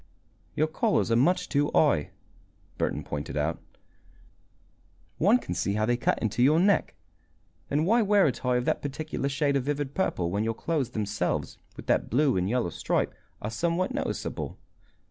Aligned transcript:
"Your 0.55 0.65
collars 0.65 1.11
are 1.11 1.15
much 1.15 1.47
too 1.47 1.69
high," 1.75 2.09
Burton 2.79 3.03
pointed 3.03 3.37
out. 3.37 3.59
"One 5.19 5.37
can 5.37 5.53
see 5.53 5.73
how 5.73 5.85
they 5.85 5.95
cut 5.95 6.17
into 6.19 6.41
your 6.41 6.59
neck. 6.59 6.95
Then 7.69 7.85
why 7.85 8.01
wear 8.01 8.25
a 8.25 8.31
tie 8.31 8.55
of 8.57 8.65
that 8.65 8.81
particular 8.81 9.29
shade 9.29 9.55
of 9.55 9.63
vivid 9.65 9.93
purple 9.93 10.31
when 10.31 10.43
your 10.43 10.55
clothes 10.55 10.89
themselves, 10.89 11.59
with 11.77 11.85
that 11.85 12.09
blue 12.09 12.35
and 12.35 12.49
yellow 12.49 12.71
stripe, 12.71 13.13
are 13.43 13.51
somewhat 13.51 13.93
noticeable? 13.93 14.57